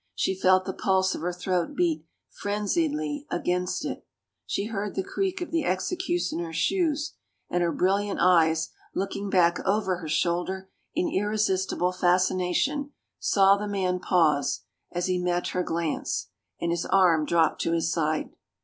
She 0.15 0.33
felt 0.33 0.65
the 0.65 0.73
pulse 0.73 1.13
of 1.13 1.21
her 1.21 1.31
throat 1.31 1.75
beat 1.75 2.07
frenziedly 2.27 3.27
against 3.29 3.85
it. 3.85 4.03
She 4.47 4.65
heard 4.65 4.95
the 4.95 5.03
creak 5.03 5.41
of 5.41 5.51
the 5.51 5.63
executioner's 5.63 6.55
shoes, 6.55 7.13
and 7.51 7.61
her 7.61 7.71
brilliant 7.71 8.19
eyes, 8.19 8.71
looking 8.95 9.29
back 9.29 9.59
over 9.63 9.97
her 9.97 10.07
shoulder 10.09 10.71
in 10.95 11.07
irresistible 11.07 11.91
fascina 11.91 12.55
tion, 12.55 12.93
saw 13.19 13.57
the 13.57 13.67
man 13.67 13.99
pause, 13.99 14.61
as 14.91 15.05
he 15.05 15.19
met 15.19 15.49
her 15.49 15.61
glance, 15.61 16.29
and 16.59 16.71
his 16.71 16.87
arm 16.87 17.23
drop 17.23 17.59
to 17.59 17.73
his 17.73 17.91
side. 17.93 18.31